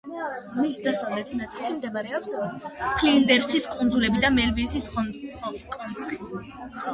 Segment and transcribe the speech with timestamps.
[0.59, 2.31] მის დასავლეთ ნაწილში მდებარეობს
[2.85, 6.19] ფლინდერსის კუნძულები და მელვილის კონცხი.